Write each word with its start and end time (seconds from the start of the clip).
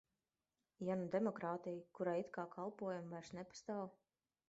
Ja 0.87 0.95
nu 1.01 1.05
demokrātija, 1.17 1.83
kurai 1.99 2.17
it 2.25 2.35
kā 2.39 2.49
kalpojam, 2.57 3.15
vairs 3.15 3.35
nepastāv? 3.41 3.91